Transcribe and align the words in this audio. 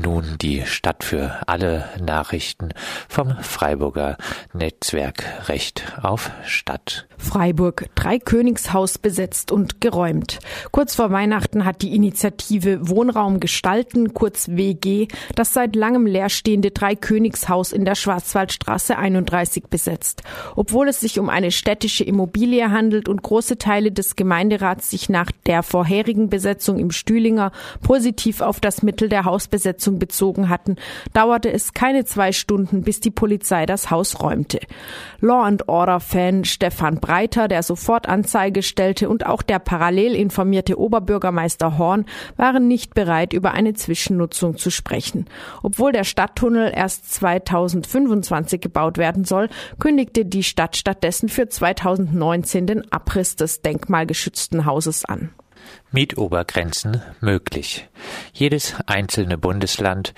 nun 0.00 0.36
die 0.40 0.62
Stadt 0.66 1.04
für 1.04 1.40
alle 1.46 1.88
Nachrichten 2.00 2.70
vom 3.08 3.36
Freiburger 3.40 4.16
Netzwerk 4.52 5.48
Recht 5.48 5.84
auf 6.02 6.30
Stadt. 6.44 7.06
Freiburg, 7.16 7.86
drei 7.94 8.18
Königshaus 8.18 8.98
besetzt 8.98 9.50
und 9.50 9.80
geräumt. 9.80 10.38
Kurz 10.70 10.94
vor 10.94 11.10
Weihnachten 11.10 11.64
hat 11.64 11.80
die 11.82 11.94
Initiative 11.94 12.88
Wohnraum 12.88 13.40
gestalten, 13.40 14.12
kurz 14.12 14.48
WG, 14.48 15.08
das 15.34 15.54
seit 15.54 15.74
langem 15.74 16.06
leerstehende 16.06 16.70
drei 16.70 16.94
Königshaus 16.94 17.72
in 17.72 17.84
der 17.84 17.94
Schwarzwaldstraße 17.94 18.98
31 18.98 19.64
besetzt. 19.68 20.22
Obwohl 20.54 20.88
es 20.88 21.00
sich 21.00 21.18
um 21.18 21.30
eine 21.30 21.50
städtische 21.50 22.04
Immobilie 22.04 22.70
handelt 22.70 23.08
und 23.08 23.22
große 23.22 23.56
Teile 23.58 23.92
des 23.92 24.14
Gemeinderats 24.14 24.90
sich 24.90 25.08
nach 25.08 25.30
der 25.46 25.62
vorherigen 25.62 26.28
Besetzung 26.28 26.78
im 26.78 26.90
Stühlinger 26.90 27.50
positiv 27.82 28.42
auf 28.42 28.60
das 28.60 28.82
Mittel 28.82 29.08
der 29.08 29.24
Hausbesetzung 29.24 29.85
bezogen 29.92 30.48
hatten, 30.48 30.76
dauerte 31.12 31.52
es 31.52 31.72
keine 31.72 32.04
zwei 32.04 32.32
Stunden, 32.32 32.82
bis 32.82 33.00
die 33.00 33.10
Polizei 33.10 33.66
das 33.66 33.90
Haus 33.90 34.20
räumte. 34.20 34.60
Law 35.20 35.42
and 35.42 35.68
Order 35.68 36.00
Fan 36.00 36.44
Stefan 36.44 37.00
Breiter, 37.00 37.48
der 37.48 37.62
sofort 37.62 38.08
Anzeige 38.08 38.62
stellte, 38.62 39.08
und 39.08 39.26
auch 39.26 39.42
der 39.42 39.58
parallel 39.58 40.14
informierte 40.14 40.78
Oberbürgermeister 40.78 41.78
Horn 41.78 42.04
waren 42.36 42.68
nicht 42.68 42.94
bereit, 42.94 43.32
über 43.32 43.52
eine 43.52 43.74
Zwischennutzung 43.74 44.56
zu 44.56 44.70
sprechen. 44.70 45.26
Obwohl 45.62 45.92
der 45.92 46.04
Stadttunnel 46.04 46.72
erst 46.74 47.12
2025 47.14 48.60
gebaut 48.60 48.98
werden 48.98 49.24
soll, 49.24 49.48
kündigte 49.78 50.24
die 50.24 50.42
Stadt 50.42 50.76
stattdessen 50.76 51.28
für 51.28 51.48
2019 51.48 52.66
den 52.66 52.92
Abriss 52.92 53.36
des 53.36 53.62
denkmalgeschützten 53.62 54.66
Hauses 54.66 55.04
an. 55.04 55.30
Mietobergrenzen 55.90 57.02
möglich. 57.20 57.88
Jedes 58.32 58.74
einzelne 58.86 59.38
Bundesland 59.38 60.14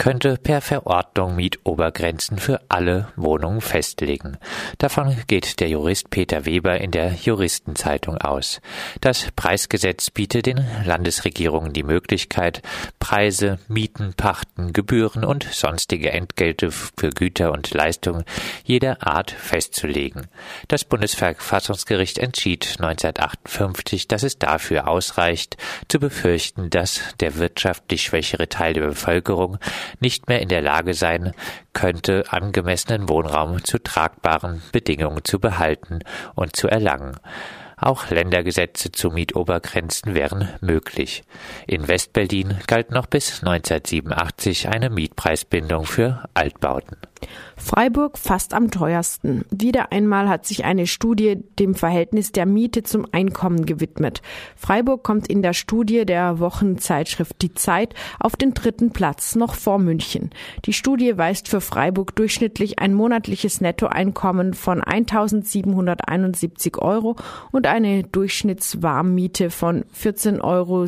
könnte 0.00 0.38
per 0.38 0.62
Verordnung 0.62 1.36
Mietobergrenzen 1.36 2.38
für 2.38 2.62
alle 2.70 3.08
Wohnungen 3.16 3.60
festlegen. 3.60 4.38
Davon 4.78 5.14
geht 5.26 5.60
der 5.60 5.68
Jurist 5.68 6.08
Peter 6.08 6.46
Weber 6.46 6.80
in 6.80 6.90
der 6.90 7.12
Juristenzeitung 7.12 8.16
aus. 8.16 8.62
Das 9.02 9.28
Preisgesetz 9.36 10.08
bietet 10.08 10.46
den 10.46 10.66
Landesregierungen 10.86 11.74
die 11.74 11.82
Möglichkeit, 11.82 12.62
Preise, 12.98 13.58
Mieten, 13.68 14.14
Pachten, 14.16 14.72
Gebühren 14.72 15.22
und 15.22 15.44
sonstige 15.44 16.12
Entgelte 16.12 16.70
für 16.70 17.10
Güter 17.10 17.52
und 17.52 17.74
Leistungen 17.74 18.24
jeder 18.64 19.06
Art 19.06 19.30
festzulegen. 19.30 20.28
Das 20.68 20.86
Bundesverfassungsgericht 20.86 22.16
entschied 22.16 22.76
1958, 22.78 24.08
dass 24.08 24.22
es 24.22 24.38
dafür 24.38 24.88
ausreicht, 24.88 25.58
zu 25.88 26.00
befürchten, 26.00 26.70
dass 26.70 27.02
der 27.20 27.36
wirtschaftlich 27.36 28.04
schwächere 28.04 28.48
Teil 28.48 28.72
der 28.72 28.86
Bevölkerung 28.86 29.58
nicht 29.98 30.28
mehr 30.28 30.40
in 30.40 30.48
der 30.48 30.62
Lage 30.62 30.94
sein 30.94 31.32
könnte, 31.72 32.24
angemessenen 32.30 33.08
Wohnraum 33.08 33.64
zu 33.64 33.78
tragbaren 33.78 34.62
Bedingungen 34.72 35.24
zu 35.24 35.38
behalten 35.38 36.00
und 36.34 36.56
zu 36.56 36.68
erlangen. 36.68 37.16
Auch 37.76 38.10
Ländergesetze 38.10 38.92
zu 38.92 39.10
Mietobergrenzen 39.10 40.14
wären 40.14 40.50
möglich. 40.60 41.24
In 41.66 41.88
Westberlin 41.88 42.58
galt 42.66 42.90
noch 42.90 43.06
bis 43.06 43.42
1987 43.42 44.68
eine 44.68 44.90
Mietpreisbindung 44.90 45.86
für 45.86 46.28
Altbauten. 46.34 46.96
Freiburg 47.56 48.18
fast 48.18 48.54
am 48.54 48.70
teuersten. 48.70 49.44
Wieder 49.50 49.92
einmal 49.92 50.28
hat 50.28 50.46
sich 50.46 50.64
eine 50.64 50.86
Studie 50.86 51.36
dem 51.58 51.74
Verhältnis 51.74 52.32
der 52.32 52.46
Miete 52.46 52.82
zum 52.82 53.06
Einkommen 53.12 53.66
gewidmet. 53.66 54.22
Freiburg 54.56 55.04
kommt 55.04 55.28
in 55.28 55.42
der 55.42 55.52
Studie 55.52 56.04
der 56.06 56.38
Wochenzeitschrift 56.38 57.42
Die 57.42 57.54
Zeit 57.54 57.94
auf 58.18 58.36
den 58.36 58.54
dritten 58.54 58.92
Platz, 58.92 59.34
noch 59.34 59.54
vor 59.54 59.78
München. 59.78 60.30
Die 60.64 60.72
Studie 60.72 61.16
weist 61.18 61.48
für 61.48 61.60
Freiburg 61.60 62.16
durchschnittlich 62.16 62.78
ein 62.78 62.94
monatliches 62.94 63.60
Nettoeinkommen 63.60 64.54
von 64.54 64.82
1771 64.82 66.78
Euro 66.78 67.16
und 67.52 67.66
eine 67.66 68.04
Durchschnittswarmmiete 68.04 69.50
von 69.50 69.84
14,70 69.96 70.42
Euro 70.42 70.86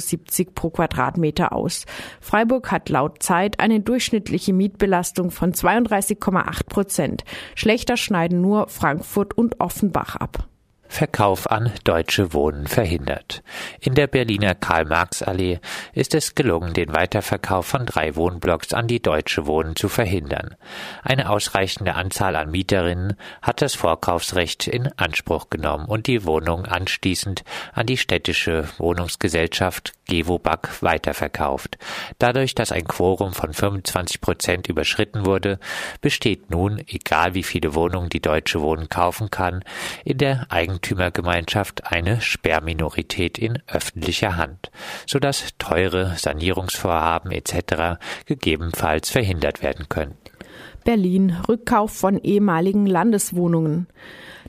pro 0.54 0.70
Quadratmeter 0.70 1.52
aus. 1.52 1.84
Freiburg 2.20 2.70
hat 2.72 2.88
laut 2.88 3.22
Zeit 3.22 3.60
eine 3.60 3.80
durchschnittliche 3.80 4.52
Mietbelastung 4.52 5.30
von 5.30 5.52
32 5.52 6.18
8,8 6.22 6.66
Prozent. 6.68 7.24
Schlechter 7.54 7.96
schneiden 7.96 8.40
nur 8.40 8.68
Frankfurt 8.68 9.36
und 9.36 9.60
Offenbach 9.60 10.16
ab. 10.16 10.48
Verkauf 10.92 11.50
an 11.50 11.72
Deutsche 11.84 12.34
Wohnen 12.34 12.66
verhindert. 12.66 13.42
In 13.80 13.94
der 13.94 14.06
Berliner 14.06 14.54
Karl-Marx-Allee 14.54 15.58
ist 15.94 16.14
es 16.14 16.34
gelungen, 16.34 16.74
den 16.74 16.92
Weiterverkauf 16.92 17.64
von 17.64 17.86
drei 17.86 18.14
Wohnblocks 18.14 18.74
an 18.74 18.88
die 18.88 19.00
Deutsche 19.00 19.46
Wohnen 19.46 19.74
zu 19.74 19.88
verhindern. 19.88 20.54
Eine 21.02 21.30
ausreichende 21.30 21.94
Anzahl 21.94 22.36
an 22.36 22.50
Mieterinnen 22.50 23.16
hat 23.40 23.62
das 23.62 23.74
Vorkaufsrecht 23.74 24.66
in 24.66 24.90
Anspruch 24.98 25.48
genommen 25.48 25.86
und 25.86 26.08
die 26.08 26.26
Wohnung 26.26 26.66
anschließend 26.66 27.42
an 27.72 27.86
die 27.86 27.96
städtische 27.96 28.68
Wohnungsgesellschaft 28.76 29.94
Gewobag 30.06 30.82
weiterverkauft. 30.82 31.78
Dadurch, 32.18 32.54
dass 32.54 32.70
ein 32.70 32.84
Quorum 32.84 33.32
von 33.32 33.54
25 33.54 34.20
Prozent 34.20 34.68
überschritten 34.68 35.24
wurde, 35.24 35.58
besteht 36.02 36.50
nun, 36.50 36.82
egal 36.86 37.32
wie 37.32 37.42
viele 37.42 37.74
Wohnungen 37.74 38.10
die 38.10 38.20
Deutsche 38.20 38.60
Wohnen 38.60 38.90
kaufen 38.90 39.30
kann, 39.30 39.64
in 40.04 40.18
der 40.18 40.48
Eigentümergemeinschaft 40.82 41.92
eine 41.92 42.20
Sperrminorität 42.20 43.38
in 43.38 43.62
öffentlicher 43.68 44.36
Hand, 44.36 44.72
sodass 45.06 45.50
teure 45.58 46.16
Sanierungsvorhaben 46.16 47.30
etc. 47.30 48.00
gegebenenfalls 48.26 49.08
verhindert 49.08 49.62
werden 49.62 49.88
können. 49.88 50.16
Berlin 50.84 51.36
Rückkauf 51.48 51.92
von 51.92 52.18
ehemaligen 52.18 52.86
Landeswohnungen. 52.86 53.86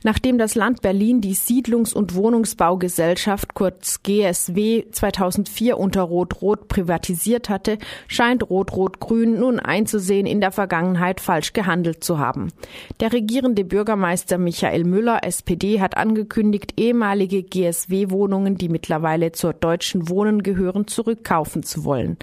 Nachdem 0.06 0.36
das 0.36 0.54
Land 0.54 0.82
Berlin 0.82 1.22
die 1.22 1.34
Siedlungs- 1.34 1.94
und 1.94 2.14
Wohnungsbaugesellschaft 2.14 3.54
kurz 3.54 4.02
GSW 4.02 4.84
2004 4.92 5.78
unter 5.78 6.02
Rot-Rot 6.02 6.68
privatisiert 6.68 7.48
hatte, 7.48 7.78
scheint 8.06 8.50
Rot-Rot-Grün 8.50 9.40
nun 9.40 9.58
einzusehen, 9.58 10.26
in 10.26 10.42
der 10.42 10.52
Vergangenheit 10.52 11.22
falsch 11.22 11.54
gehandelt 11.54 12.04
zu 12.04 12.18
haben. 12.18 12.52
Der 13.00 13.14
regierende 13.14 13.64
Bürgermeister 13.64 14.36
Michael 14.36 14.84
Müller, 14.84 15.24
SPD, 15.24 15.80
hat 15.80 15.96
angekündigt, 15.96 16.78
ehemalige 16.78 17.42
GSW-Wohnungen, 17.42 18.58
die 18.58 18.68
mittlerweile 18.68 19.32
zur 19.32 19.54
Deutschen 19.54 20.10
Wohnen 20.10 20.42
gehören, 20.42 20.86
zurückkaufen 20.86 21.62
zu 21.62 21.86
wollen. 21.86 22.18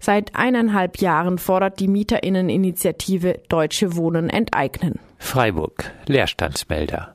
Seit 0.00 0.36
eineinhalb 0.36 0.98
Jahren 0.98 1.38
fordert 1.38 1.80
die 1.80 1.88
Mieterinneninitiative 1.88 3.40
Deutsche 3.48 3.96
Wohnen 3.96 4.28
enteignen. 4.28 5.00
Freiburg 5.22 5.92
Leerstandsmelder 6.08 7.14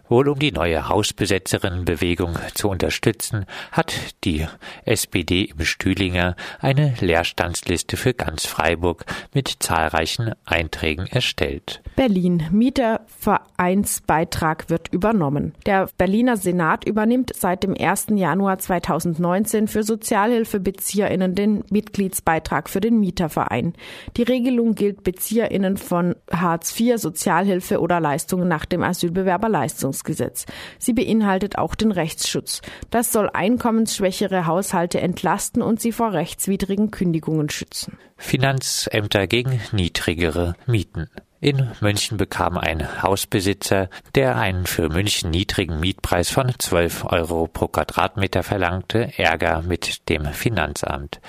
Wohl 0.11 0.27
um 0.27 0.37
die 0.37 0.51
neue 0.51 0.89
Hausbesetzerinnenbewegung 0.89 2.35
zu 2.53 2.67
unterstützen, 2.67 3.45
hat 3.71 3.95
die 4.25 4.45
SPD 4.83 5.43
im 5.43 5.63
Stühlinger 5.63 6.35
eine 6.59 6.95
Leerstandsliste 6.99 7.95
für 7.95 8.13
ganz 8.13 8.45
Freiburg 8.45 9.05
mit 9.33 9.55
zahlreichen 9.59 10.33
Einträgen 10.43 11.07
erstellt. 11.07 11.81
Berlin 11.95 12.43
Mietervereinsbeitrag 12.51 14.69
wird 14.69 14.93
übernommen. 14.93 15.53
Der 15.65 15.87
Berliner 15.97 16.35
Senat 16.35 16.85
übernimmt 16.85 17.31
seit 17.33 17.63
dem 17.63 17.73
1. 17.79 18.07
Januar 18.13 18.59
2019 18.59 19.69
für 19.69 19.83
Sozialhilfebezieherinnen 19.83 21.35
den 21.35 21.63
Mitgliedsbeitrag 21.69 22.69
für 22.69 22.81
den 22.81 22.99
Mieterverein. 22.99 23.75
Die 24.17 24.23
Regelung 24.23 24.75
gilt 24.75 25.05
Bezieherinnen 25.05 25.77
von 25.77 26.17
Hartz 26.29 26.77
IV, 26.77 26.97
Sozialhilfe 26.97 27.79
oder 27.79 28.01
Leistungen 28.01 28.49
nach 28.49 28.65
dem 28.65 28.83
Asylbewerberleistungsgesetz. 28.83 30.00
Leistungsgesetz. 30.01 30.45
Sie 30.79 30.93
beinhaltet 30.93 31.57
auch 31.57 31.75
den 31.75 31.91
Rechtsschutz. 31.91 32.61
Das 32.89 33.11
soll 33.11 33.29
einkommensschwächere 33.31 34.45
Haushalte 34.45 34.99
entlasten 34.99 35.61
und 35.61 35.79
sie 35.79 35.91
vor 35.91 36.13
rechtswidrigen 36.13 36.91
Kündigungen 36.91 37.49
schützen. 37.49 37.97
Finanzämter 38.17 39.27
gegen 39.27 39.59
niedrigere 39.71 40.55
Mieten. 40.65 41.09
In 41.43 41.71
München 41.79 42.17
bekam 42.17 42.55
ein 42.55 43.01
Hausbesitzer, 43.01 43.89
der 44.13 44.35
einen 44.35 44.67
für 44.67 44.89
München 44.89 45.31
niedrigen 45.31 45.79
Mietpreis 45.79 46.29
von 46.29 46.53
12 46.55 47.05
Euro 47.05 47.47
pro 47.47 47.67
Quadratmeter 47.67 48.43
verlangte, 48.43 49.11
Ärger 49.17 49.63
mit 49.63 50.07
dem 50.07 50.25
Finanzamt. 50.33 51.19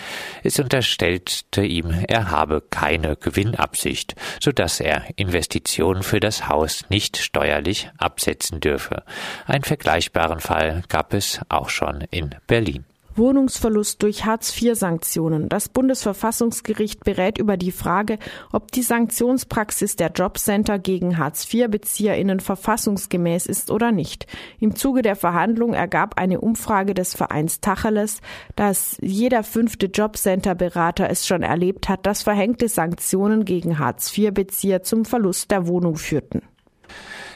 Es 0.43 0.59
unterstellte 0.59 1.65
ihm, 1.65 2.05
er 2.07 2.31
habe 2.31 2.61
keine 2.61 3.17
Gewinnabsicht, 3.17 4.15
so 4.39 4.53
dass 4.53 4.81
er 4.81 5.03
Investitionen 5.17 6.03
für 6.03 6.21
das 6.21 6.47
Haus 6.47 6.85
nicht 6.91 7.17
steuerlich 7.17 7.91
absetzen 7.97 8.61
dürfe. 8.61 9.05
Einen 9.47 9.65
vergleichbaren 9.65 10.41
Fall 10.41 10.83
gab 10.91 11.15
es 11.15 11.41
auch 11.49 11.71
schon 11.71 12.03
in 12.11 12.35
Berlin. 12.47 12.85
Wohnungsverlust 13.17 14.03
durch 14.03 14.25
Hartz-IV-Sanktionen. 14.25 15.49
Das 15.49 15.69
Bundesverfassungsgericht 15.69 17.05
berät 17.05 17.39
über 17.39 17.57
die 17.57 17.73
Frage, 17.73 18.19
ob 18.53 18.73
die 18.73 18.83
Sanktionspraxis 18.83 19.97
der 19.97 20.11
Jobcenter 20.11 20.79
gegen 20.79 21.19
Hartz-IV-BezieherInnen 21.19 22.41
verfassungsgemäß 22.41 23.47
ist 23.47 23.71
oder 23.71 23.93
nicht. 23.93 24.27
Im 24.61 24.77
Zuge 24.77 25.03
der 25.03 25.17
Verhandlung 25.17 25.75
ergab 25.75 26.19
eine 26.19 26.41
Umfrage 26.41 26.95
des 26.95 27.15
Vereins 27.15 27.61
Tacheles, 27.61 28.21
dass 28.57 28.97
jeder 29.01 29.43
fünfte 29.43 29.87
Jobcenter-Berater 29.87 31.11
es 31.11 31.27
schon 31.27 31.43
erlebt 31.43 31.89
hat, 31.89 32.07
dass 32.07 32.23
verhängte 32.23 32.69
Sanktionen 32.69 33.45
gegen 33.45 33.79
Hartz-IV-Bezieher 33.79 34.83
zum 34.83 35.05
Verlust 35.05 35.51
der 35.51 35.67
Wohnung 35.67 35.97
führten. 35.97 36.43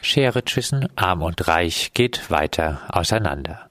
Schere 0.06 0.44
zwischen 0.44 0.88
Arm 0.94 1.20
und 1.23 1.49
Reich 1.49 1.91
geht 1.93 2.31
weiter 2.31 2.81
auseinander. 2.88 3.69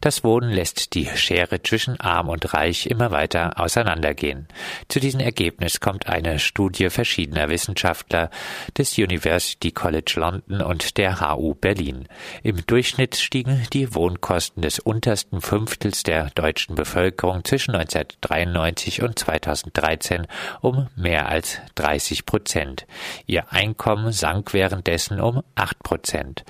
Das 0.00 0.24
Wohnen 0.24 0.50
lässt 0.50 0.94
die 0.94 1.06
Schere 1.14 1.62
zwischen 1.62 2.00
Arm 2.00 2.28
und 2.28 2.54
Reich 2.54 2.86
immer 2.86 3.10
weiter 3.10 3.60
auseinandergehen. 3.60 4.48
Zu 4.88 4.98
diesem 4.98 5.20
Ergebnis 5.20 5.80
kommt 5.80 6.08
eine 6.08 6.38
Studie 6.38 6.88
verschiedener 6.88 7.50
Wissenschaftler 7.50 8.30
des 8.76 8.96
University 8.98 9.72
College 9.72 10.14
London 10.16 10.62
und 10.62 10.96
der 10.96 11.20
HU 11.20 11.54
Berlin. 11.54 12.08
Im 12.42 12.64
Durchschnitt 12.66 13.16
stiegen 13.16 13.66
die 13.72 13.94
Wohnkosten 13.94 14.62
des 14.62 14.78
untersten 14.78 15.42
Fünftels 15.42 16.02
der 16.02 16.30
deutschen 16.30 16.74
Bevölkerung 16.74 17.44
zwischen 17.44 17.74
1993 17.74 19.02
und 19.02 19.18
2013 19.18 20.26
um 20.62 20.88
mehr 20.96 21.28
als 21.28 21.60
30 21.74 22.26
Prozent. 22.26 22.86
Ihr 23.26 23.52
Einkommen 23.52 24.12
sank 24.12 24.54
währenddessen 24.54 25.20
um 25.20 25.42
8 25.54 25.73
Prozent. 25.82 26.44